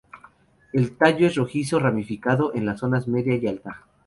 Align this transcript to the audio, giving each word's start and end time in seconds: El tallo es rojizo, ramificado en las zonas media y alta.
El 0.73 0.97
tallo 0.97 1.27
es 1.27 1.35
rojizo, 1.35 1.77
ramificado 1.77 2.55
en 2.55 2.65
las 2.65 2.79
zonas 2.79 3.07
media 3.07 3.35
y 3.35 3.45
alta. 3.45 3.83